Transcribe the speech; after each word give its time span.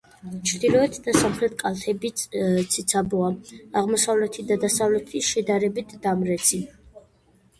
ჩრდილოეთ 0.49 0.95
და 1.07 1.13
სამხრეთ 1.23 1.51
კალთები 1.57 2.09
ციცაბოა, 2.21 3.29
აღმოსავლეთი 3.81 4.45
და 4.53 4.57
დასავლეთი 4.63 5.21
შედარებით 5.29 5.93
დამრეცი. 6.07 6.63